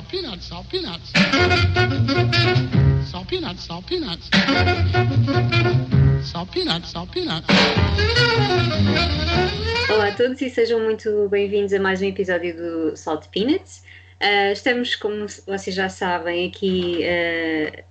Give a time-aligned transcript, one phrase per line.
[0.00, 1.12] salt peanuts, salt peanuts.
[3.10, 4.30] Salt peanuts, salt peanuts.
[6.22, 7.46] Salt peanuts, salt peanuts.
[9.92, 13.82] Olá a todos e sejam muito bem-vindos a mais um episódio do Salt Peanuts.
[14.22, 17.84] Uh, estamos, como vocês já sabem, aqui uh,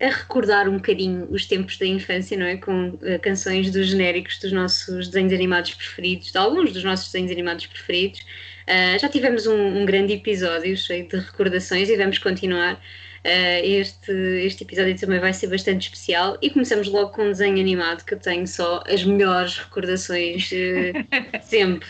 [0.00, 2.56] a recordar um bocadinho os tempos da infância, não é?
[2.56, 7.32] Com uh, canções dos genéricos dos nossos desenhos animados preferidos, de alguns dos nossos desenhos
[7.32, 8.20] animados preferidos.
[8.68, 12.74] Uh, já tivemos um, um, grande episódio cheio de recordações e vamos continuar.
[12.74, 14.12] Uh, este,
[14.44, 18.12] este episódio também vai ser bastante especial e começamos logo com um desenho animado que
[18.12, 20.50] eu tenho só as melhores recordações
[21.42, 21.88] sempre.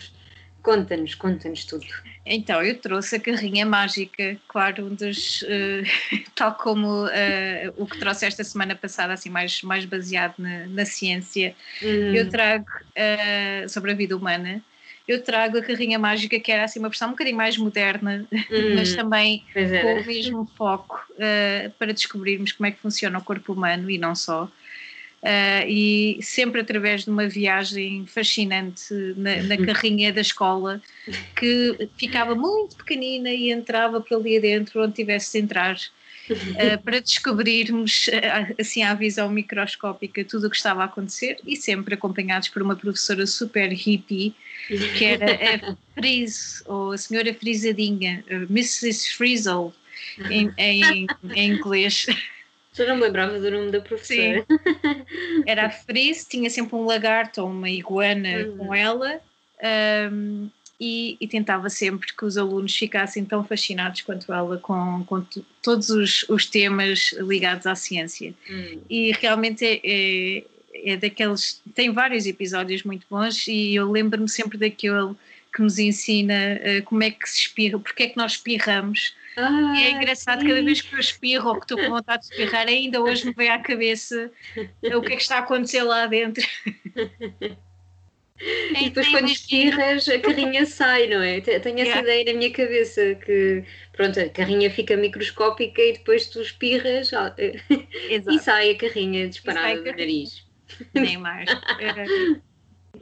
[0.62, 1.87] Conta-nos, conta-nos tudo.
[2.25, 7.98] Então, eu trouxe a carrinha mágica, claro, um dos, uh, tal como uh, o que
[7.98, 11.56] trouxe esta semana passada, assim, mais, mais baseado na, na ciência.
[11.83, 12.15] Hum.
[12.15, 14.62] Eu trago uh, sobre a vida humana.
[15.09, 18.75] Eu trago a carrinha mágica, que era assim uma versão um bocadinho mais moderna, hum.
[18.77, 21.03] mas também com o mesmo foco
[21.78, 24.51] para descobrirmos como é que funciona o corpo humano e não só.
[25.20, 30.81] Uh, e sempre através de uma viagem fascinante na, na, carrinha da escola,
[31.34, 35.77] que ficava muito pequenina e entrava por ali adentro, onde tivesse de entrar,
[36.31, 41.57] uh, para descobrirmos, uh, assim, à visão microscópica, tudo o que estava a acontecer, e
[41.57, 44.35] sempre acompanhados por uma professora super hippie,
[44.97, 49.15] que era a Frise, ou a senhora Frisadinha, Mrs.
[49.15, 49.73] Frizzle,
[50.31, 52.07] em, em, em inglês.
[52.73, 54.47] Já não me lembrava do nome da professora.
[54.48, 55.45] Sim.
[55.47, 58.57] Era a Frise, tinha sempre um lagarto ou uma iguana uhum.
[58.59, 59.20] com ela
[60.13, 65.27] um, e, e, tentava sempre que os alunos ficassem tão fascinados quanto ela com, com
[65.62, 68.33] todos os, os, temas ligados à ciência.
[68.48, 68.81] Uhum.
[68.89, 70.45] E realmente é, é,
[70.93, 71.61] é daqueles.
[71.75, 75.15] Tem vários episódios muito bons e eu lembro-me sempre daquele
[75.53, 79.81] que nos ensina uh, como é que se espirra, porque é que nós espirramos ah,
[79.81, 80.48] é engraçado, sim.
[80.48, 83.33] cada vez que eu espirro ou que estou com vontade de espirrar, ainda hoje me
[83.33, 84.33] vem à cabeça
[84.83, 86.45] o que é que está a acontecer lá dentro.
[88.41, 91.41] E depois quando espirras a carrinha sai, não é?
[91.41, 92.01] Tenho essa yeah.
[92.03, 97.11] ideia na minha cabeça que pronto, a carrinha fica microscópica e depois tu espirras
[97.71, 100.47] e sai a carrinha disparada do nariz.
[100.95, 101.49] Nem mais.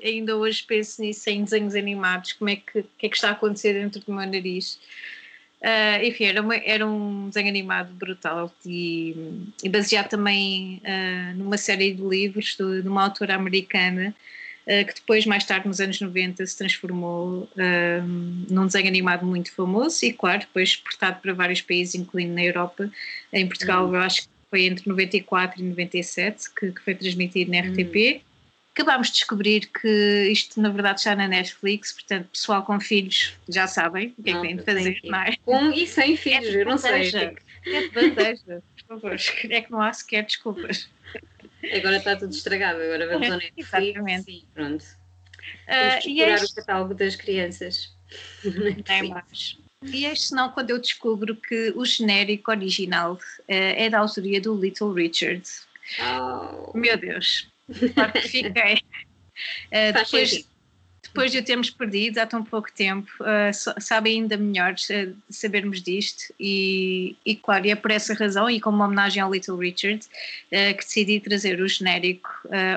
[0.03, 3.33] ainda hoje penso nisso em desenhos animados, como é que, que é que está a
[3.33, 4.79] acontecer dentro do meu nariz.
[5.61, 9.17] Uh, enfim, era, uma, era, um desenho animado brutal e,
[9.65, 14.15] e baseado também uh, numa série de livros de, de uma autora americana
[14.67, 17.49] que depois, mais tarde, nos anos 90, se transformou
[18.51, 22.91] num desenho animado muito famoso e, claro, depois exportado para vários países, incluindo na Europa.
[23.33, 23.95] Em Portugal, uhum.
[23.95, 28.15] eu acho que foi entre 94 e 97 que, que foi transmitido na RTP.
[28.17, 28.27] Uhum
[28.77, 33.67] acabámos de descobrir que isto na verdade está na Netflix, portanto, pessoal com filhos já
[33.67, 35.35] sabem o que é que tem de fazer, não é?
[35.45, 37.09] Com e sem filhos, é eu não sei.
[37.67, 39.17] É de bandeja, por favor,
[39.51, 40.89] é que não há sequer desculpas.
[41.75, 44.31] Agora está tudo estragado, agora vamos ao Netflix Exatamente.
[44.31, 44.85] e pronto.
[44.85, 46.53] Uh, e este...
[46.53, 47.95] o catálogo das crianças.
[48.89, 49.59] É mais.
[49.83, 53.19] E este não quando eu descubro que o genérico original uh,
[53.49, 55.43] é da autoria do Little Richard.
[56.01, 56.77] Oh.
[56.77, 57.49] Meu Deus,
[57.95, 58.81] Claro que fiquei.
[59.67, 60.49] Uh, depois,
[61.17, 65.81] depois de o termos perdido há tão pouco tempo, uh, sabe ainda melhor uh, sabermos
[65.81, 70.05] disto e, e, claro, é por essa razão e como uma homenagem ao Little Richard
[70.05, 72.29] uh, que decidi trazer o genérico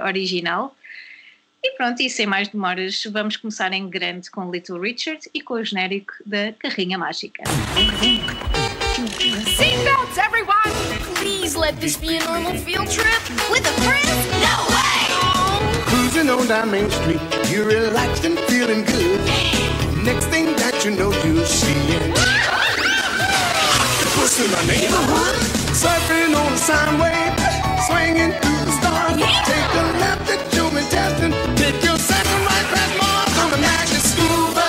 [0.05, 0.73] original.
[1.61, 5.55] E pronto, e sem mais demoras, vamos começar em grande com Little Richard e com
[5.55, 7.43] o genérico da Carrinha Mágica.
[9.57, 10.71] Seatbelts, everyone!
[11.15, 14.07] Please let this be a normal field trip with a friend?
[14.41, 15.08] No way!
[16.09, 17.21] Cruising on down Main Street,
[17.51, 19.19] you're relaxed and feeling good.
[20.03, 22.13] Next thing that you know, you're seeing.
[24.17, 25.37] Puss in the neighborhood,
[25.77, 27.37] surfing on the sine wave,
[27.85, 29.21] swinging through the stars.
[29.21, 34.01] Take a left at Julie Testing, take your second right past Mars on the magic
[34.01, 34.65] scuba.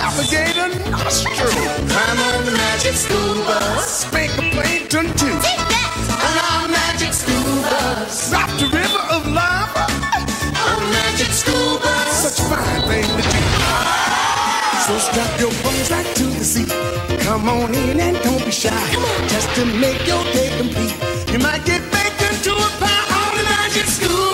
[0.00, 1.52] Alligator nostril.
[1.92, 2.96] I'm on the magic
[3.44, 4.10] bus.
[4.14, 5.39] Make a plankton too.
[17.40, 18.68] Come on in and don't be shy.
[19.26, 20.94] Just to make your day complete.
[21.32, 23.86] You might get baked into a pie on the magic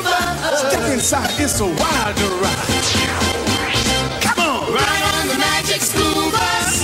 [0.02, 0.58] bus.
[0.66, 2.66] Step inside, it's a wild ride.
[4.26, 6.82] Come on, right on the magic school bus.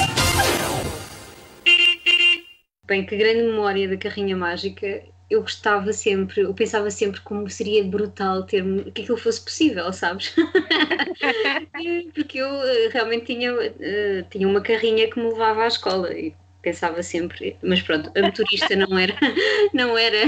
[2.86, 5.02] Bem, que grande memória da carrinha mágica.
[5.32, 8.62] Eu gostava sempre, eu pensava sempre como seria brutal ter
[8.92, 10.34] que aquilo fosse possível, sabes?
[12.14, 16.34] Porque eu eh, realmente tinha, uh, tinha uma carrinha que me levava à escola e
[16.60, 19.14] pensava sempre, mas pronto, a motorista não era,
[19.72, 20.18] não era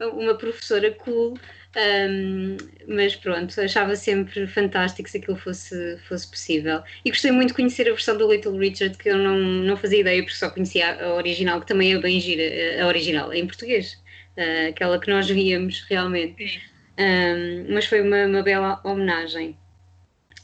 [0.00, 1.34] uma professora cool,
[1.76, 2.56] um,
[2.88, 6.82] mas pronto, achava sempre fantástico se aquilo fosse, fosse possível.
[7.04, 10.00] E gostei muito de conhecer a versão do Little Richard, que eu não, não fazia
[10.00, 14.01] ideia, porque só conhecia a original, que também é bem gira, a original, em português,
[14.36, 16.62] uh, aquela que nós víamos realmente.
[16.98, 19.56] Um, mas foi uma, uma bela homenagem.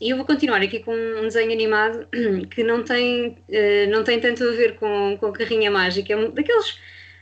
[0.00, 2.06] E eu vou continuar aqui com um desenho animado
[2.50, 6.16] que não tem, uh, não tem tanto a ver com, com a carrinha mágica, é
[6.16, 6.78] um daqueles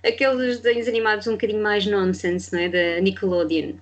[0.06, 2.68] aqueles desenhos animados um bocadinho mais nonsense, não é?
[2.68, 3.74] Da Nickelodeon.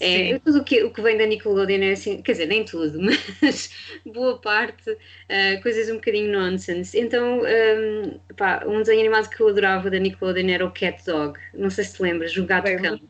[0.00, 2.98] É, tudo o que, o que vem da Nickelodeon é assim, quer dizer, nem tudo,
[3.40, 3.70] mas
[4.04, 6.98] boa parte, uh, coisas um bocadinho nonsense.
[6.98, 11.38] Então, um, pá, um desenho animado que eu adorava da Nickelodeon era o Cat Dog.
[11.54, 13.00] Não sei se te lembras, o gato Bem, cão.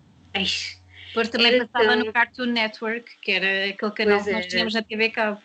[1.09, 2.05] Depois também era passava tão...
[2.05, 5.41] no Cartoon Network, que era aquele canal pois que nós tínhamos na TV Cabo.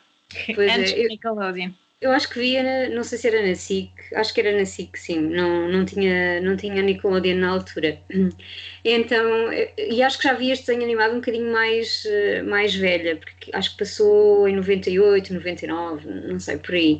[0.54, 1.02] Pois antes é.
[1.02, 1.72] do Nickelodeon.
[2.02, 4.98] Eu acho que via, não sei se era na SIC, acho que era na SIC,
[4.98, 8.02] sim, não, não, tinha, não tinha Nickelodeon na altura.
[8.84, 13.16] Então, e acho que já vi este desenho animado um bocadinho mais, eh, mais velha,
[13.18, 17.00] porque acho que passou em 98, 99, não sei, por aí.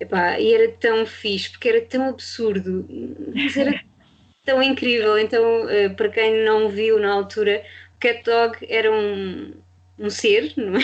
[0.00, 2.84] Epá, e era tão fixe, porque era tão absurdo,
[3.32, 3.80] mas era
[4.44, 5.18] tão incrível.
[5.18, 7.64] Então, eh, para quem não viu na altura,
[7.96, 9.52] o Cat Dog era um,
[10.00, 10.80] um ser, não é?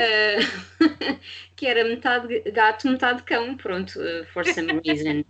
[0.00, 1.18] uh,
[1.54, 5.24] que era metade gato, metade cão, pronto, uh, for some reason.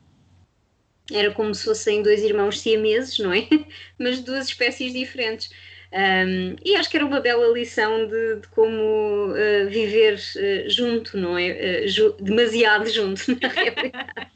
[1.13, 3.47] Era como se fossem dois irmãos siameses, não é?
[3.99, 5.51] Mas duas espécies diferentes.
[5.93, 11.17] Um, e acho que era uma bela lição de, de como uh, viver uh, junto,
[11.17, 11.85] não é?
[11.85, 14.31] Uh, ju demasiado junto, na realidade.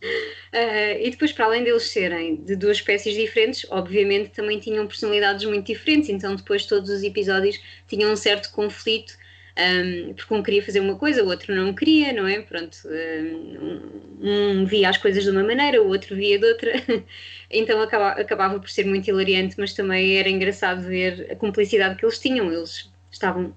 [0.52, 5.66] E depois, para além deles serem de duas espécies diferentes, obviamente também tinham personalidades muito
[5.66, 9.12] diferentes, então depois todos os episódios tinham um certo conflito
[9.58, 12.40] um, porque um queria fazer uma coisa, o outro não queria, não é?
[12.40, 16.72] Pronto, um, um via as coisas de uma maneira, o outro via de outra,
[17.50, 22.04] então acaba, acabava por ser muito hilariante, mas também era engraçado ver a cumplicidade que
[22.04, 23.52] eles tinham, eles estavam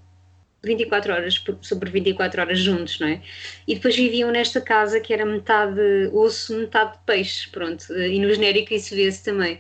[0.64, 3.22] 24 horas sobre 24 horas juntos, não é?
[3.68, 5.82] E depois viviam nesta casa que era metade
[6.14, 9.60] osso, metade peixe, pronto, e no genérico isso vê-se também.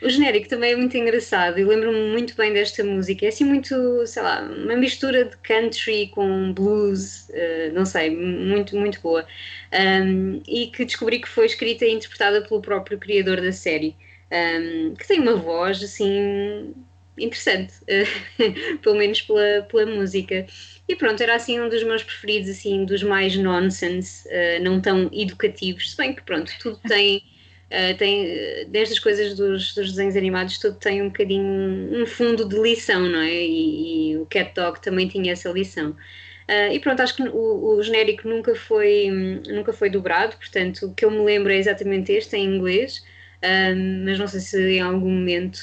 [0.00, 3.24] O genérico também é muito engraçado e lembro-me muito bem desta música.
[3.26, 8.76] É assim muito, sei lá, uma mistura de country com blues, uh, não sei, muito,
[8.76, 9.26] muito boa.
[9.72, 13.96] Um, e que descobri que foi escrita e interpretada pelo próprio criador da série,
[14.30, 16.72] um, que tem uma voz assim
[17.18, 20.46] interessante, uh, pelo menos pela, pela música.
[20.88, 25.10] E pronto, era assim um dos meus preferidos, assim, dos mais nonsense, uh, não tão
[25.12, 27.22] educativos, se bem que pronto, tudo tem
[27.68, 32.48] Uh, tem, desde as coisas dos, dos, desenhos animados, tudo tem um bocadinho um fundo
[32.48, 33.30] de lição, não é?
[33.30, 35.90] E, e o Cat Dog também tinha essa lição.
[35.90, 39.10] Uh, e pronto, acho que o, o, genérico nunca foi,
[39.48, 43.04] nunca foi dobrado, portanto, o que eu me lembro é exatamente este, em inglês,
[43.44, 45.58] uh, mas não sei se em algum momento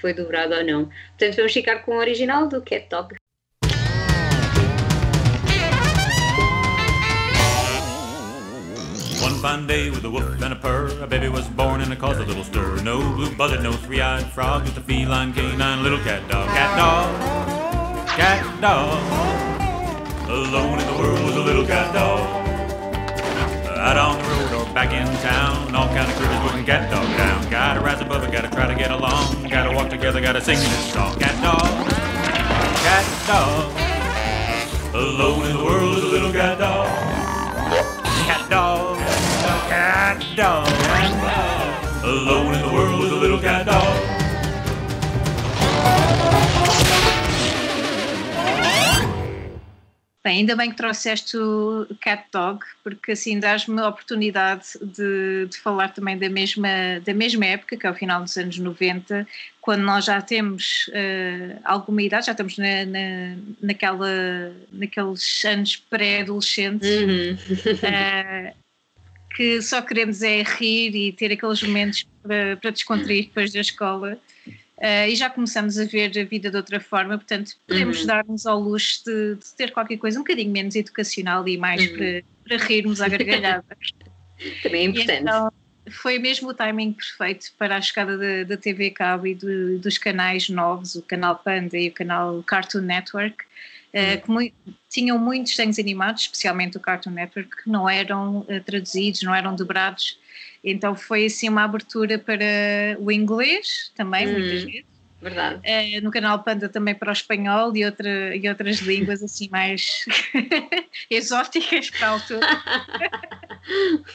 [0.00, 0.90] foi dobrado ou não.
[1.18, 3.14] Portanto, vamos ficar com o original do Cat Dog.
[9.22, 11.98] One fine day with a woof and a purr, a baby was born and it
[11.98, 12.80] caused a little stir.
[12.82, 16.48] No blue buzzard, no three-eyed frog, just a feline canine little cat dog.
[16.48, 18.98] Cat dog, cat dog.
[20.28, 22.46] Alone in the world was a little cat dog.
[23.76, 24.25] Road or
[24.76, 27.50] back in town, all kind of critters wouldn't cat dog down.
[27.50, 29.48] Gotta rise above it, gotta try to get along.
[29.48, 31.18] Gotta walk together, gotta sing this song.
[31.18, 31.88] Cat dog,
[32.84, 33.72] cat dog.
[34.94, 36.88] Alone in the world is a little cat dog.
[38.28, 38.98] Cat dog
[39.70, 40.68] cat dog.
[42.04, 44.15] Alone in the world is a little cat dog.
[50.26, 55.56] Bem, ainda bem que trouxeste o Cat Dog, porque assim dás-me a oportunidade de, de,
[55.56, 56.68] falar também da mesma,
[57.04, 59.24] da mesma época, que é o final dos anos 90,
[59.60, 66.90] quando nós já temos uh, alguma idade, já estamos na, na, naquela, naqueles anos pré-adolescentes.
[66.90, 67.36] Uhum.
[67.84, 68.52] Uh,
[69.36, 74.18] que só queremos é rir e ter aqueles momentos para, para descontrair depois da escola.
[74.78, 78.06] Uh, e já começamos a ver a vida de outra forma, portanto, podemos uhum.
[78.06, 81.96] dar-nos ao luxo de, de, ter qualquer coisa um bocadinho menos educacional e mais uhum.
[81.96, 83.64] para, para rirmos à gargalhada.
[84.62, 85.22] Também é importante.
[85.22, 85.50] Então,
[85.90, 89.96] foi mesmo o timing perfeito para a chegada da, da TV Cabo e do, dos
[89.96, 93.44] canais novos, o canal Panda e o canal Cartoon Network,
[93.96, 94.40] uh, que mu
[94.88, 99.54] tinham muitos desenhos animados, especialmente o Cartoon Network, que não eram uh, traduzidos, não eram
[99.56, 100.18] dobrados.
[100.62, 104.84] Então foi assim uma abertura para o inglês também, hum, muitas vezes.
[105.20, 105.60] Verdade.
[105.64, 110.04] Uh, no canal Panda também para o espanhol e, outra, e outras línguas assim mais
[111.10, 112.46] exóticas para a altura.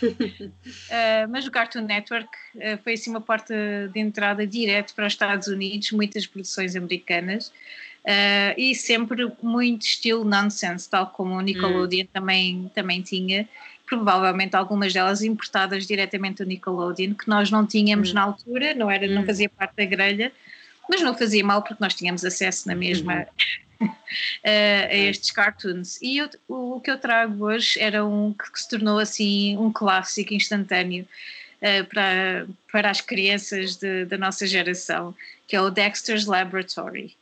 [0.02, 3.54] uh, mas o Cartoon Network uh, foi assim uma porta
[3.92, 7.52] de entrada direto para os Estados Unidos, muitas produções americanas
[8.06, 12.10] uh, e sempre muito estilo nonsense, tal como o Nickelodeon hum.
[12.12, 13.48] também, também tinha.
[13.88, 18.16] Provavelmente algumas delas importadas diretamente do Nickelodeon, que nós não tínhamos hum.
[18.16, 19.16] na altura, não, era, hum.
[19.16, 20.32] não fazia parte da grelha,
[20.90, 23.26] mas não fazia mal porque nós tínhamos acesso na mesma.
[23.80, 23.90] Uhum.
[24.46, 26.00] a estes cartoons.
[26.04, 29.58] E eu, o, o, que eu trago hoje era um que, que se tornou assim
[29.58, 31.08] um clássico instantâneo
[31.62, 35.16] uh, para, para as crianças de, da nossa geração,
[35.48, 37.16] que é o Dexter's Laboratory.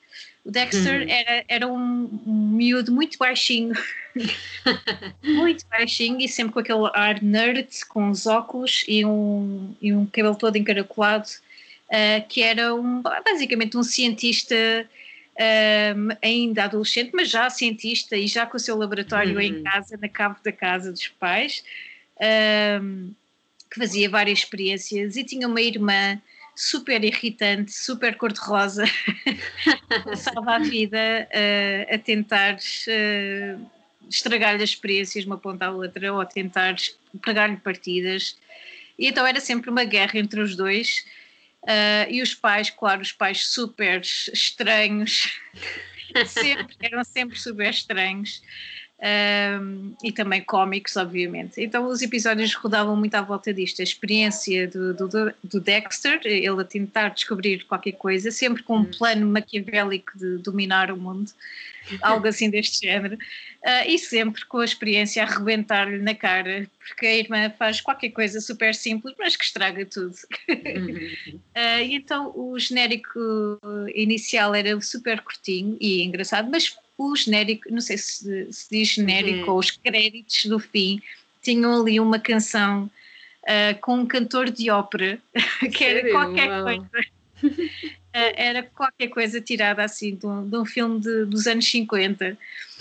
[0.49, 1.05] O Dexter hum.
[1.07, 3.75] era, era um, um miúdo muito baixinho,
[5.21, 10.07] muito baixinho e sempre com aquele ar nerd, com os óculos e um, e um
[10.07, 11.29] cabelo todo encaracolado,
[11.89, 14.55] uh, que era um, basicamente um cientista
[15.95, 19.41] um, ainda adolescente, mas já cientista e já com o seu laboratório uhum.
[19.41, 21.63] em casa, na cave da casa dos pais,
[22.81, 23.11] um,
[23.69, 26.19] que fazia várias experiências e tinha uma irmã
[26.61, 28.83] super irritante, super cor-de-rosa,
[30.03, 33.69] passava a vida uh, a tentar uh,
[34.09, 36.75] estragar-lhe as experiências uma ponta à outra ou a tentar
[37.23, 38.37] pegar-lhe partidas.
[38.97, 41.05] E então era sempre uma guerra entre os dois
[41.63, 45.27] Uh, e os pais, claro, os pais super estranhos,
[46.25, 48.41] sempre, eram sempre super estranhos.
[49.01, 51.61] Um, e também cómicos, obviamente.
[51.61, 56.49] Então os episódios rodavam muito à volta disto, a experiência do, do, do, Dexter, ele
[56.49, 58.91] a tentar descobrir qualquer coisa, sempre com um hum.
[58.97, 61.31] plano maquiavélico de dominar o mundo,
[62.01, 67.05] algo assim deste género, uh, e sempre com a experiência a arrebentar-lhe na cara, porque
[67.05, 70.15] a irmã faz qualquer coisa super simples, mas que estraga tudo.
[70.49, 70.49] uh,
[71.83, 73.19] e então o genérico
[73.93, 79.47] inicial era super curtinho e engraçado, mas o genérico, não sei se, se diz genérico
[79.47, 79.53] uhum.
[79.53, 81.01] ou os créditos do fim,
[81.41, 82.91] tinham ali uma canção
[83.43, 85.19] uh, com um cantor de ópera,
[85.73, 86.63] que era qualquer Uau.
[86.63, 86.89] coisa.
[88.09, 92.35] Uh, era qualquer coisa tirada assim de um, de um filme de, dos anos 50,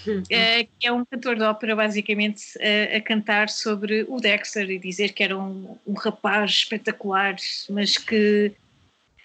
[0.06, 4.78] uh, que é um cantor de ópera basicamente uh, a cantar sobre o Dexter e
[4.78, 7.37] dizer que era um, um rapaz espetacular,
[7.68, 8.52] mas que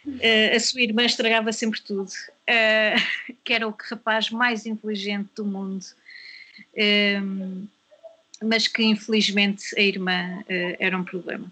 [0.06, 5.46] Uh, a sua irmã estragava sempre tudo, uh, que era o rapaz mais inteligente do
[5.46, 5.86] mundo,
[8.44, 10.44] mas que infelizmente a irmã
[10.78, 11.50] era um problema.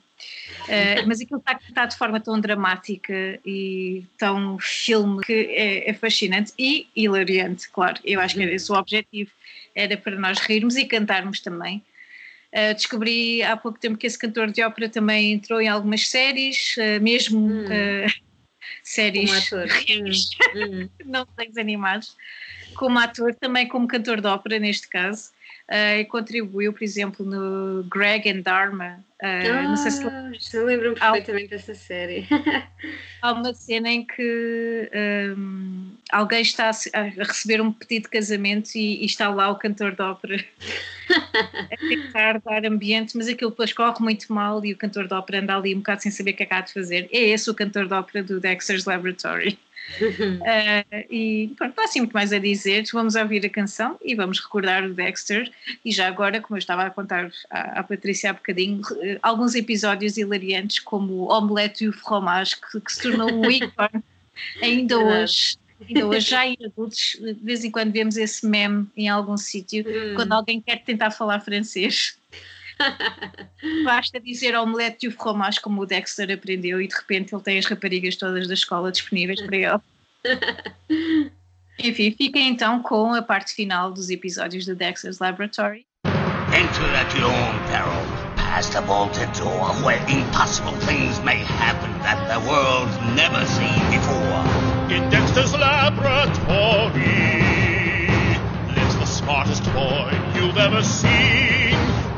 [1.08, 6.54] Mas aquilo está, está, de forma tão dramática e tão filme que é, é, fascinante
[6.58, 8.00] e hilariante, claro.
[8.04, 9.32] Eu acho que esse o objetivo,
[9.75, 11.84] era para nós rirmos e cantarmos também.
[12.54, 16.75] Uh, descobri há pouco tempo que esse cantor de ópera também entrou em algumas séries,
[16.75, 17.66] uh, mesmo hum.
[17.66, 18.13] uh,
[18.84, 19.50] séries
[20.54, 20.90] hum, hum.
[21.06, 22.18] não desenhos animados,
[22.75, 25.41] como ator, também como cantor de ópera neste caso, uh,
[25.72, 29.00] e contribuiu, por exemplo, no Greg and Dharma.
[29.24, 32.28] Ah, não sei se ah, lembro perfeitamente há, dessa série.
[33.22, 34.90] há uma cena em que
[35.38, 39.96] um, alguém está a receber um pedido de casamento e, e está lá o cantor
[39.96, 40.44] de ópera
[41.72, 45.40] a tentar dar ambiente, mas aquilo depois corre muito mal e o cantor de ópera
[45.40, 47.08] anda ali um bocado sem saber o que é que há de fazer.
[47.13, 49.58] É esse o cantor de ópera do Dexter's Laboratory.
[50.02, 52.84] Uh, e pronto, não há assim muito mais a dizer.
[52.92, 55.52] Vamos ouvir a canção e vamos recordar o Dexter.
[55.84, 59.56] E já agora, como eu estava a contar à, à Patrícia há bocadinho, uh, alguns
[59.56, 64.04] episódios hilariantes, como o Omelete e o Fromage, que, que se tornou um ícone
[64.62, 65.58] ainda hoje
[65.88, 69.84] ainda hoje já em adultos, de vez em quando vemos esse meme em algum sítio,
[69.88, 70.16] hum.
[70.16, 72.18] quando alguém quer tentar falar francês.
[73.84, 77.58] Basta dizer omelete e o fromage como o Dexter aprendeu e de repente ele tem
[77.58, 79.82] as raparigas todas da escola disponíveis para ele.
[81.80, 85.86] Enfim, fiquem então com a parte final dos episódios do Dexter's Laboratory.
[86.54, 92.20] Enter at your own peril, past a vaulted door where impossible things may happen that
[92.28, 94.72] the world never seen before.
[94.92, 97.00] in Dexter's laboratory
[98.76, 101.50] lives the smartest boy you've ever seen.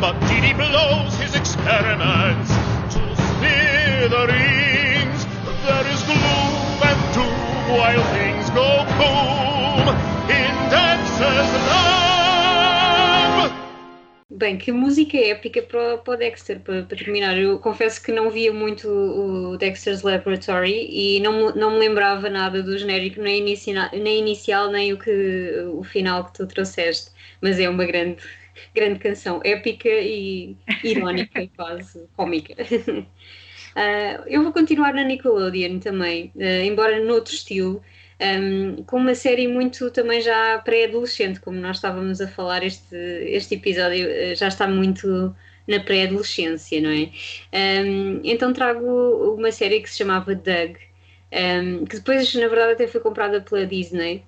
[0.03, 2.51] But Didi blows his experiments
[2.91, 3.00] to
[3.39, 5.22] smithereens.
[5.63, 9.95] There is gloom and doom while things go boom
[10.27, 13.53] in Dexter's lab.
[14.29, 17.38] Bem, que música épica para, para o Dexter, para, para, terminar.
[17.38, 22.62] Eu confesso que não via muito o Dexter's Laboratory e não, não me lembrava nada
[22.62, 27.10] do genérico, nem, inicia, nem inicial, nem o, que, o final que tu trouxeste.
[27.41, 28.17] Mas é uma grande,
[28.74, 32.53] grande canção, épica e irónica, quase cómica.
[32.53, 37.81] Uh, eu vou continuar na Nickelodeon também, uh, embora noutro estilo
[38.24, 43.55] um, com uma série muito também já pré-adolescente, como nós estávamos a falar, este, este
[43.55, 45.36] episódio eh, já está muito
[45.67, 47.10] na pré-adolescência, não é?
[47.83, 50.75] Um, então trago uma série que se chamava Doug,
[51.33, 54.24] um, que depois, na verdade, até foi comprada pela Disney.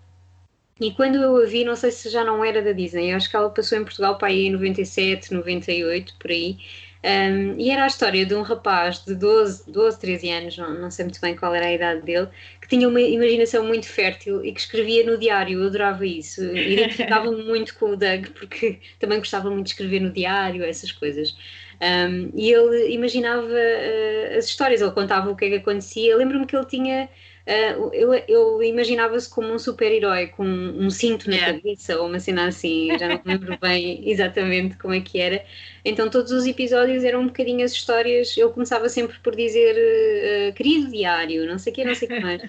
[0.80, 3.30] E quando eu a vi, não sei se já não era da Disney, eu acho
[3.30, 6.58] que ela passou em Portugal para aí em 97, 98, por aí.
[7.06, 10.92] Um, e era a história de um rapaz de 12, 12 13 anos, não, não,
[10.92, 12.28] sei muito bem qual era a idade dele,
[12.60, 15.62] que tinha uma imaginação muito fértil e que escrevia no diário.
[15.62, 16.44] Eu adorava isso.
[16.44, 21.38] Identificava-me muito com o Doug, porque também gostava muito de escrever no diário, essas coisas.
[21.82, 26.18] Um, e ele imaginava uh, as histórias, ele contava o que é que acontecia.
[26.18, 27.08] Lembro-me que ele tinha
[27.46, 31.54] Uh, ele, ele imaginava-se como um super-herói com um cinto na yeah.
[31.54, 35.46] cabeça ou uma cena assim, já não me lembro bem exatamente como é que era.
[35.84, 38.36] Então todos os episódios eram um bocadinho as histórias.
[38.36, 42.12] Eu começava sempre por dizer uh, querido diário, não sei o que, não sei o
[42.12, 42.42] que mais.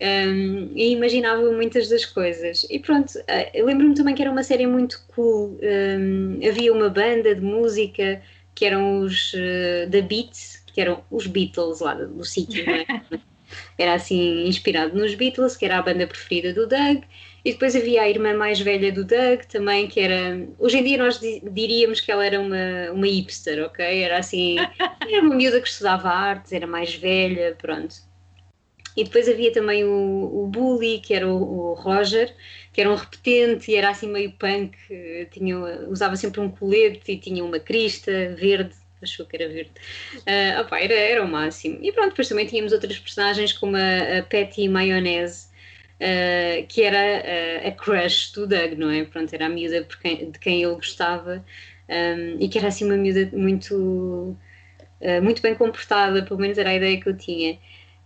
[0.00, 2.64] Um, e imaginava muitas das coisas.
[2.70, 5.58] E pronto, uh, lembro-me também que era uma série muito cool.
[5.60, 8.22] Um, havia uma banda de música
[8.54, 12.74] que eram os uh, The Beats, que eram os Beatles lá do, do sítio, não
[12.74, 12.86] é?
[13.78, 17.02] Era assim inspirado nos Beatles, que era a banda preferida do Doug,
[17.44, 20.46] e depois havia a irmã mais velha do Doug também, que era.
[20.58, 24.02] Hoje em dia nós diríamos que ela era uma, uma hipster, ok?
[24.02, 24.56] Era assim.
[25.08, 27.94] Era uma miúda que estudava artes, era mais velha, pronto.
[28.96, 32.34] E depois havia também o, o Bully, que era o, o, Roger,
[32.72, 34.76] que era um repetente e era assim meio punk,
[35.30, 35.56] tinha,
[35.88, 39.72] usava sempre um colete e tinha uma crista verde achou que era verde.
[40.14, 41.78] Uh, opa, era, era o máximo.
[41.82, 45.48] E pronto, depois também tínhamos outras personagens como a, a Patty Mayonnaise,
[46.00, 49.04] uh, que era uh, a crush do Doug, não é?
[49.04, 51.44] Pronto, era a miúda quem, de quem ele gostava
[51.88, 54.36] um, e que era assim uma miúda muito,
[55.22, 57.58] muito bem comportada, pelo menos era a ideia que eu tinha.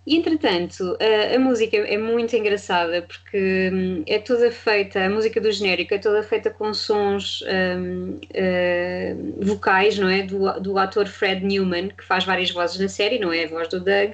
[0.07, 5.40] E entretanto, a, a, música é muito engraçada porque hum, é toda feita, a música
[5.40, 10.23] do genérico é toda feita com sons um, uh, hum, vocais, não é?
[10.23, 13.45] Do, do ator Fred Newman, que faz várias vozes na série, não é?
[13.45, 14.12] A voz do Doug.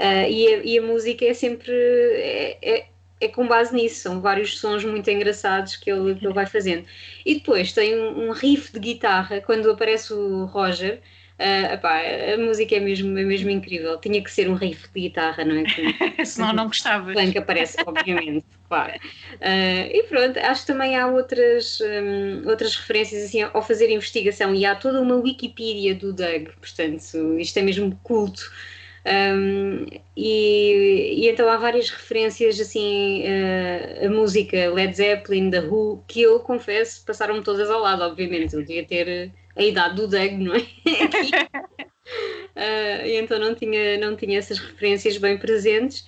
[0.00, 1.72] Uh, e, a, e, a, música é sempre.
[1.72, 2.86] É, é,
[3.20, 6.86] é, com base nisso, são vários sons muito engraçados que ele, que ele vai fazendo.
[7.24, 11.00] E depois tem um, um riff de guitarra, quando aparece o Roger
[11.40, 12.02] Uh, epá,
[12.34, 13.98] a música é mesmo, é mesmo incrível.
[13.98, 15.64] Tinha que ser um riff de guitarra, não é?
[16.26, 17.16] Senão não gostavas.
[17.32, 18.92] que aparece, obviamente, claro.
[19.36, 24.54] Uh, e pronto, acho que também há outras, um, outras referências assim, ao fazer investigação
[24.54, 28.42] e há toda uma Wikipedia do Doug, portanto, isto é mesmo culto.
[29.06, 36.04] Um, e, e, então há várias referências assim uh, a música Led Zeppelin, The Who,
[36.06, 38.54] que eu confesso passaram-me todas ao lado, obviamente.
[38.54, 40.60] Eu devia ter a idade do Doug, não é?
[42.56, 46.06] uh, então não tinha, não tinha essas referências bem presentes,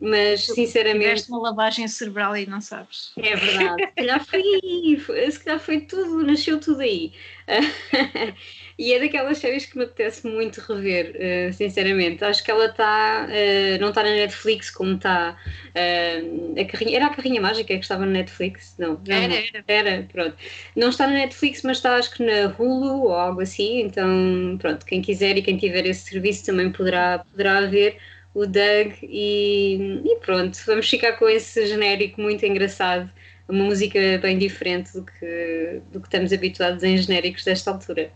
[0.00, 1.04] mas sinceramente.
[1.04, 3.12] Tiveste uma lavagem cerebral e não sabes.
[3.16, 7.12] É verdade, se calhar foi aí, se calhar foi tudo, nasceu tudo aí.
[8.78, 12.24] E é daquelas séries que me apetece muito rever, uh, sinceramente.
[12.24, 15.36] Acho que ela está, uh, não está na Netflix como está
[15.68, 16.96] uh, a carrinha.
[16.96, 18.74] Era a carrinha mágica que estava na Netflix?
[18.78, 19.64] Não, não era, era.
[19.66, 20.36] Era, pronto.
[20.74, 23.80] Não está na Netflix, mas está acho que na Hulu ou algo assim.
[23.82, 27.98] Então, pronto, quem quiser e quem tiver esse serviço também poderá, poderá ver
[28.34, 33.08] o Doug e, e pronto, vamos ficar com esse genérico muito engraçado
[33.48, 38.10] uma música bem diferente do que, do que estamos habituados em genéricos desta altura.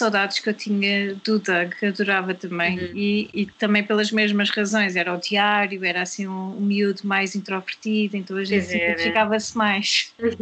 [0.00, 2.92] Saudades que eu tinha do Doug, adorava também, uhum.
[2.94, 7.36] e, e, também pelas mesmas razões, era o diário, era assim um, um miúdo mais
[7.36, 10.12] introvertido, então a gente identificava-se mais.
[10.18, 10.32] uh,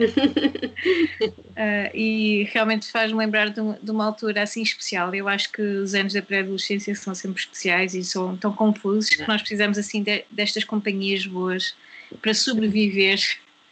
[1.93, 5.13] e realmente faz-me lembrar de, de, uma altura assim especial.
[5.13, 9.27] Eu acho que os anos da pré-adolescência são sempre especiais e são tão confusos que
[9.27, 11.75] nós precisamos assim de, destas companhias boas
[12.23, 13.21] para sobreviver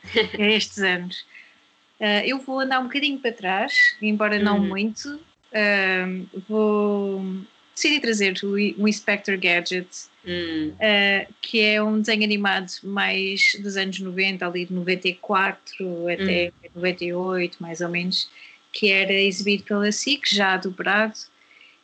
[0.37, 1.25] a estes anos.
[2.01, 4.69] Uh, eu vou andar um bocadinho para trás, embora não uhum.
[4.69, 5.19] muito,
[6.49, 7.23] vou
[7.77, 9.87] decidi trazer o, o Inspector Gadget,
[10.27, 10.73] hum.
[10.73, 16.71] uh, que é um desenho animado mais dos anos 90, ali de 94 até hum.
[16.75, 18.29] 98, mais ou menos,
[18.73, 21.15] que era exibido pela SIC, já dobrado.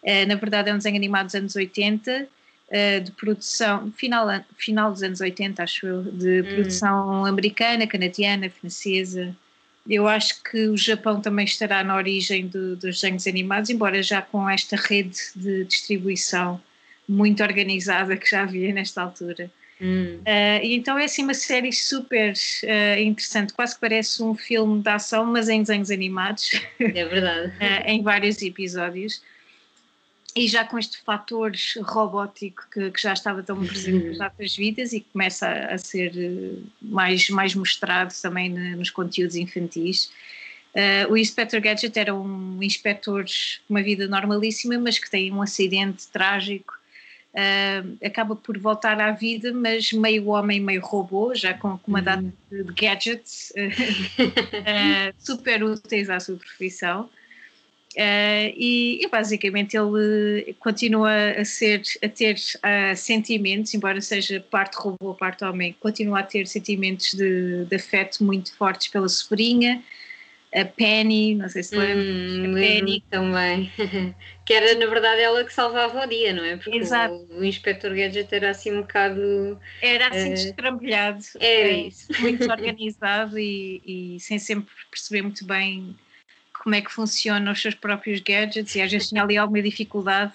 [0.03, 4.91] Uh, na verdade, é um desenho animado dos anos 80, uh, de produção, final, final
[4.91, 6.55] dos anos 80, acho eu, de hum.
[6.55, 9.37] produção americana, canadiana, francesa.
[9.89, 14.23] Eu acho que o Japão também estará na origem do, dos desenhos animados, embora já
[14.23, 16.61] com esta rede de distribuição
[17.09, 19.51] muito organizada que já havia nesta altura.
[19.81, 20.21] Hum.
[20.21, 24.81] Uh, e então é assim uma série super uh, interessante, quase que parece um filme
[24.81, 26.63] de ação, mas em desenhos animados.
[26.79, 27.49] É verdade.
[27.49, 29.21] uh, em vários episódios.
[30.35, 34.93] E já com este fator robótico que, que já estava tão presente nas nossas vidas
[34.93, 36.13] e que começa a, a ser
[36.81, 40.11] mais, mais mostrado também nos conteúdos infantis.
[41.11, 43.25] o Inspector Gadget era um inspetor
[43.69, 46.81] com uma vida normalíssima, mas que tem um acidente trágico
[47.33, 52.01] Uh, acaba por voltar à vida, mas meio homem, meio robô, já com, com uma
[52.01, 52.05] uhum.
[52.05, 57.09] data de, de gadgets uh, super úteis à sua profissão.
[57.95, 62.37] Uh, e, e, basicamente ele continua a ser a ter
[62.97, 68.55] sentimentos, embora seja parte robô, parte homem, continua a ter sentimentos de, de afeto muito
[68.55, 69.83] fortes pela sobrinha,
[70.55, 72.05] a Penny, não sei se lembra.
[72.05, 73.73] Hum, Penny também.
[74.45, 76.57] que era na verdade ela que salvava o dia, não é?
[76.57, 77.15] Porque Exato.
[77.31, 79.59] O, o Inspector Gadget era assim um bocado.
[79.81, 81.25] Era assim uh, destrambelhado.
[81.41, 82.07] Era é, isso.
[82.21, 85.97] Muito organizado e, e sem sempre perceber muito bem
[86.63, 90.33] como é que funcionam os seus próprios gadgets e às vezes tinha ali alguma dificuldade.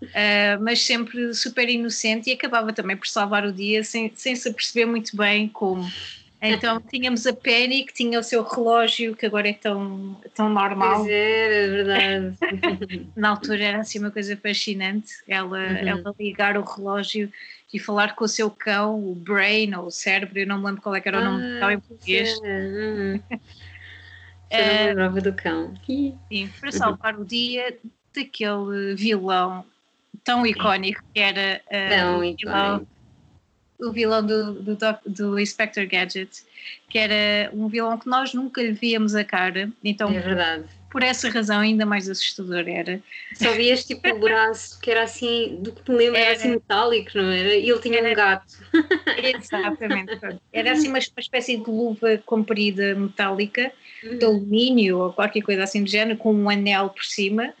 [0.00, 4.52] Uh, mas sempre super inocente e acabava também por salvar o dia sem, sem se
[4.52, 5.84] perceber muito bem como.
[6.40, 11.00] Então tínhamos a Penny que tinha o seu relógio que agora é tão, tão normal.
[11.00, 13.08] Pois é, é verdade.
[13.16, 15.88] Na altura era assim uma coisa fascinante, ela, uhum.
[15.88, 17.32] ela ligar o relógio
[17.72, 20.80] e falar com o seu cão, o brain ou o cérebro, eu não me lembro
[20.80, 22.38] qual é que era o nome do cão em português.
[22.44, 22.58] É.
[22.60, 23.20] Uhum.
[24.50, 25.74] Uh, lembrava do cão.
[25.86, 26.18] Sim,
[26.60, 27.76] para salvar o dia
[28.14, 29.64] daquele vilão
[30.24, 32.86] tão icónico que era uh, o vilão
[33.80, 36.42] o vilão do, do, do Inspector Gadget,
[36.88, 39.70] que era um vilão que nós nunca lhe víamos a cara.
[39.84, 40.64] Então, é verdade.
[40.90, 43.00] Por essa razão, ainda mais assustador era.
[43.34, 46.50] Só vias tipo o braço, que era assim, do que me lembro, era, era assim
[46.50, 47.54] metálico, não era?
[47.54, 48.54] E ele tinha era, um gato.
[49.22, 50.18] Exatamente.
[50.52, 53.70] Era assim uma, uma espécie de luva comprida metálica,
[54.02, 54.18] uhum.
[54.18, 57.52] de alumínio ou qualquer coisa assim do género, com um anel por cima.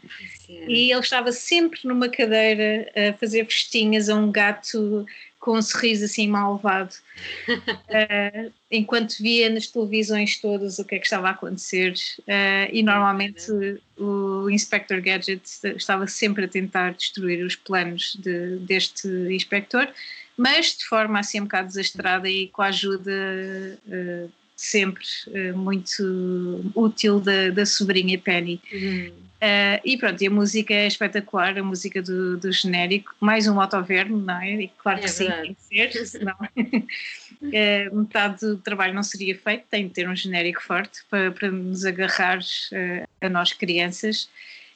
[0.46, 0.64] Sim.
[0.66, 5.06] E ele estava sempre numa cadeira a fazer festinhas a um gato
[5.48, 6.94] com um sorriso assim malvado,
[7.56, 11.94] uh, enquanto via nas televisões todas o que é que estava a acontecer.
[12.18, 13.50] Uh, e normalmente
[13.96, 15.40] o Inspector Gadget
[15.74, 19.88] estava sempre a tentar destruir os planos de, deste inspector,
[20.36, 23.10] mas de forma assim um bocado desastrada e com a ajuda.
[23.86, 25.04] Uh, sempre
[25.54, 28.60] muito útil da, da sobrinha Penny.
[28.72, 29.28] Uhum.
[29.38, 33.54] Uh, e pronto, e a música é espetacular, a música do, do genérico, mais um
[33.54, 34.62] motoverno, não é?
[34.62, 39.38] E claro que é sim, tem que ser, senão uh, metade do trabalho não seria
[39.38, 44.28] feito, tem de ter um genérico forte para, para nos agarrar uh, a nós crianças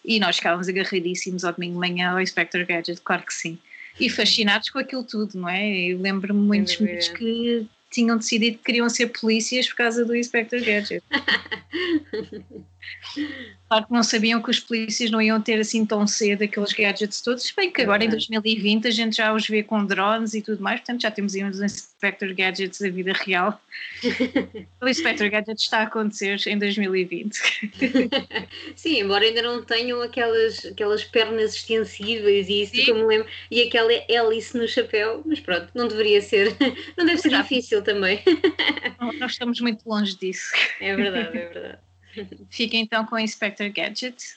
[0.04, 3.58] e nós ficávamos agarradíssimos ao domingo de manhã ao Inspector Gadget, claro que sim.
[3.98, 5.76] E fascinados com aquilo tudo, não é?
[5.76, 10.60] Eu lembro-me muitos miúdos que tinham decidido que queriam ser polícias por causa do Inspector
[10.60, 11.04] Gadget.
[13.68, 17.20] Claro que não sabiam que os polícias não iam ter assim tão cedo aqueles gadgets
[17.22, 20.62] todos, bem que agora em 2020 a gente já os vê com drones e tudo
[20.62, 23.60] mais, portanto já temos aí uns Inspector Gadgets da vida real.
[24.80, 27.34] o Inspector Gadget está a acontecer em 2020.
[28.76, 32.84] Sim, embora ainda não tenham aquelas, aquelas pernas extensíveis e isso Sim.
[32.84, 36.54] que eu me lembro, e aquela hélice no chapéu, mas pronto, não deveria ser,
[36.96, 38.22] não deve ser difícil também.
[39.18, 40.52] Nós estamos muito longe disso.
[40.80, 41.78] É verdade, é verdade.
[42.50, 44.36] Fique então com o Inspector Gadget.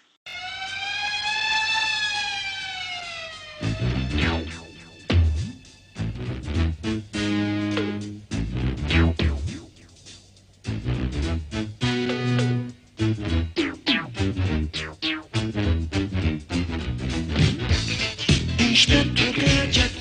[18.59, 19.94] Inspector Gadget.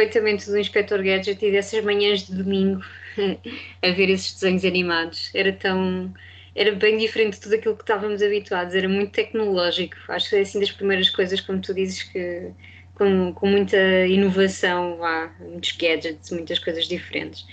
[0.00, 2.82] Perfeitamente do Inspector Gadget e dessas manhãs de domingo
[3.82, 5.30] a ver esses desenhos animados.
[5.34, 6.12] Era tão.
[6.54, 9.94] Era bem diferente de tudo aquilo que estávamos habituados, era muito tecnológico.
[10.08, 12.50] Acho que é assim das primeiras coisas, como tu dizes, que
[12.94, 17.46] com, com muita inovação, há muitos gadgets, muitas coisas diferentes.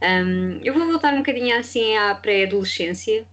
[0.00, 3.26] Um, eu vou voltar um bocadinho assim à pré-adolescência,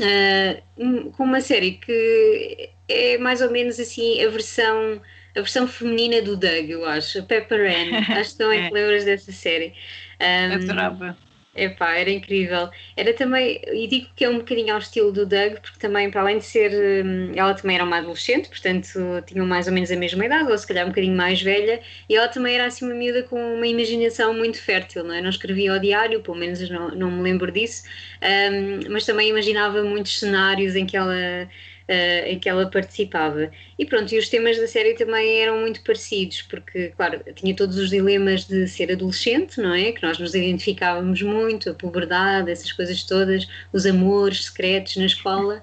[0.00, 5.02] uh, com uma série que é mais ou menos assim a versão
[5.38, 7.94] a versão feminina do Doug, eu acho, a Pepper Ann.
[8.10, 8.70] acho que estão é.
[8.70, 9.72] lembras dessa série.
[10.20, 11.16] Um, Adorava.
[11.58, 12.68] Epá, era incrível.
[12.96, 16.20] Era também, e digo que é um bocadinho ao estilo do Doug, porque também, para
[16.20, 16.70] além de ser,
[17.04, 18.86] hum, ela também era uma adolescente, portanto
[19.26, 22.14] tinham mais ou menos a mesma idade, ou se calhar um bocadinho mais velha, e
[22.14, 25.20] ela também era assim uma miúda com uma imaginação muito fértil, não é?
[25.20, 27.82] Não escrevia ao diário, pelo menos não, não me lembro disso,
[28.22, 31.48] um, mas também imaginava muitos cenários em que ela
[31.88, 33.50] uh, em que ela participava.
[33.78, 37.76] E pronto, e os temas da série também eram muito parecidos, porque, claro, tinha todos
[37.78, 39.92] os dilemas de ser adolescente, não é?
[39.92, 45.62] Que nós nos identificávamos muito, a puberdade, essas coisas todas, os amores secretos na escola.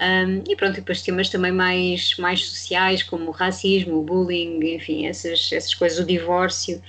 [0.00, 5.06] Um, e pronto, depois temas também mais, mais sociais, como o racismo, o bullying, enfim,
[5.06, 6.82] essas, essas coisas, o divórcio.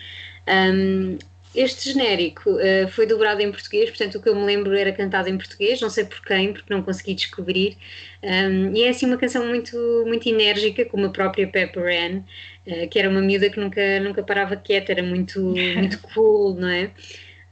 [0.47, 1.17] Um,
[1.55, 5.29] este genérico uh, foi dobrado em português, portanto o que eu me lembro era cantado
[5.29, 7.77] em português, não sei por quem, porque não consegui descobrir.
[8.23, 12.19] Um, e é assim uma canção muito, muito enérgica, como a própria Pepper Ann,
[12.67, 15.41] uh, que era uma miúda que nunca, nunca parava quieta, era muito,
[15.75, 16.91] muito cool, não é?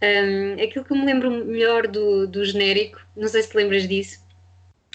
[0.02, 3.88] Um, aquilo que eu me lembro melhor do, do genérico, não sei se te lembras
[3.88, 4.20] disso,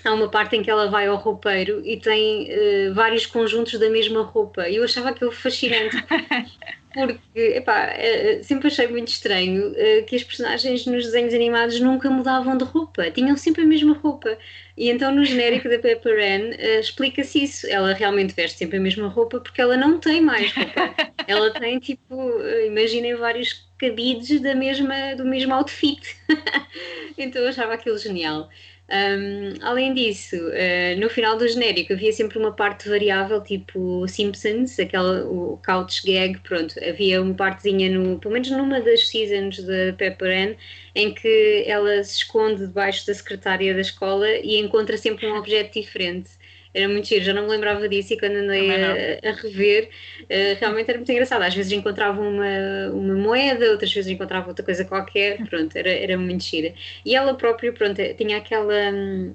[0.04, 3.90] há uma parte em que ela vai ao roupeiro e tem uh, vários conjuntos da
[3.90, 4.68] mesma roupa.
[4.68, 5.96] E eu achava aquilo fascinante.
[6.92, 12.10] porque epá, eh, sempre achei muito estranho uh, que as personagens nos desenhos animados nunca
[12.10, 14.36] mudavam de roupa, tinham sempre a mesma roupa.
[14.76, 17.66] E então no genérico da Pepper Ann uh, explica-se isso.
[17.68, 20.94] Ela realmente veste sempre a mesma roupa porque ela não tem mais roupa.
[21.26, 26.16] ela tem tipo, uh, imaginem vários cabides da mesma, do mesmo outfit.
[27.16, 28.48] então eu achava aquilo genial.
[28.92, 34.80] Um, além disso, uh, no final do genérico havia sempre uma parte variável, tipo Simpsons,
[34.80, 39.92] aquela, o couch gag, pronto, havia uma partezinha, no, pelo menos numa das seasons da
[39.96, 40.54] Pepper Ann,
[40.96, 45.80] em que ela se esconde debaixo da secretária da escola e encontra sempre um objeto
[45.80, 46.30] diferente
[46.72, 49.88] era muito giro, já não me lembrava disso e quando andei a, a, rever,
[50.22, 51.42] uh, realmente era muito engraçado.
[51.42, 56.16] Às vezes encontrava uma, uma moeda, outras vezes encontrava outra coisa qualquer, pronto, era, era
[56.16, 56.72] muito gira.
[57.04, 58.92] E ela própria, pronto, tinha aquela.
[58.92, 59.34] Hum,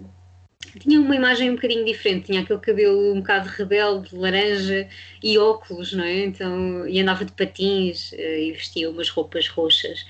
[0.80, 4.88] tinha uma imagem um bocadinho diferente, tinha aquele cabelo um bocado rebelde, laranja
[5.24, 6.26] e óculos, não é?
[6.26, 10.06] Então, e andava de patins uh, e vestia umas roupas roxas.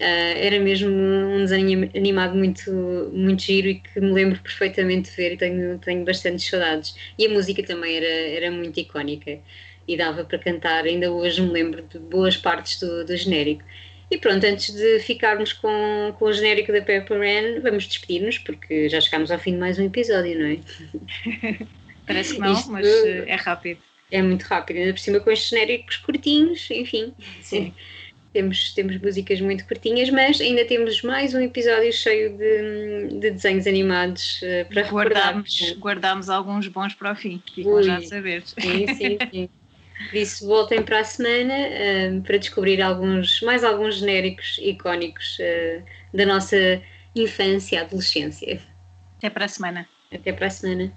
[0.00, 2.72] Uh, era mesmo um desenho animado muito,
[3.12, 6.94] muito giro e que me lembro perfeitamente de ver e tenho, tenho bastante saudades.
[7.18, 9.38] E a música também era, era muito icónica
[9.86, 13.62] e dava para cantar, ainda hoje me lembro de boas partes do, do genérico.
[14.10, 18.88] E pronto, antes de ficarmos com, com o genérico da Pepper Ann, vamos despedir-nos porque
[18.88, 20.58] já chegámos ao fim de mais um episódio, não é?
[22.06, 23.80] Parece que não, Isto mas é rápido.
[24.10, 27.12] É muito rápido, ainda por cima com estes genéricos curtinhos, enfim.
[27.42, 27.74] Sim.
[28.32, 33.66] Temos, temos músicas muito curtinhas, mas ainda temos mais um episódio cheio de, de desenhos
[33.66, 35.80] animados uh, para guardámos, recordar.
[35.80, 38.44] Guardámos alguns bons para o fim, ficam já a saber.
[38.46, 39.48] Sim, sim, sim.
[40.08, 46.16] Por isso, voltem para a semana uh, para descobrir alguns, mais alguns genéricos icónicos uh,
[46.16, 46.80] da nossa
[47.16, 48.60] infância, adolescência.
[49.18, 49.88] Até para a semana.
[50.12, 50.92] Até para a semana.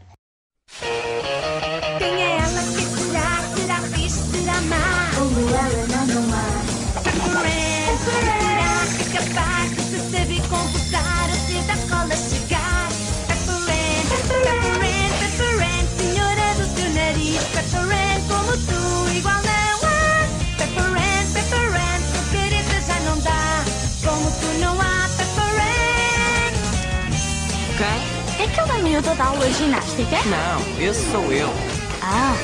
[29.01, 30.17] Da aula hoje ginástica?
[30.25, 31.51] Não, esse sou eu.
[31.99, 32.35] Ah,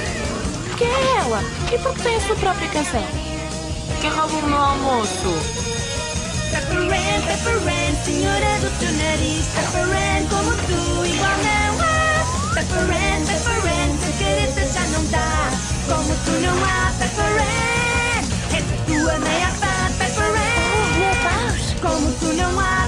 [0.68, 1.44] porque é ela?
[1.72, 3.04] E por que tem a sua própria canção?
[4.02, 5.60] Quem roubou o meu almoço?
[6.50, 14.12] Pepperan, Pepperan, senhora do teu nariz Pepperan, como tu, igual não há Pepperan, Pepperan, se
[14.18, 15.52] querer já não dá
[15.88, 21.80] Como tu não há Pepperan És tua meia pá, Pepperan Oh, meu Deus!
[21.80, 22.79] Como tu não há